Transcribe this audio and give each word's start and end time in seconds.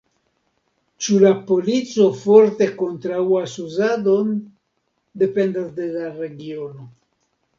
Ĉu 1.07 1.17
la 1.23 1.29
polico 1.49 2.05
forte 2.21 2.69
kontraŭas 2.79 3.53
uzadon, 3.65 4.33
dependas 5.25 5.69
de 5.79 5.91
la 5.99 6.09
regiono. 6.17 6.89